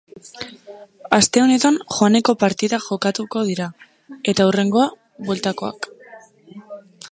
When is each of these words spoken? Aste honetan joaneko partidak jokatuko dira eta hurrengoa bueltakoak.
Aste 1.17 1.41
honetan 1.43 1.77
joaneko 1.97 2.35
partidak 2.45 2.87
jokatuko 2.87 3.43
dira 3.51 3.69
eta 4.33 4.49
hurrengoa 4.49 4.89
bueltakoak. 5.29 5.89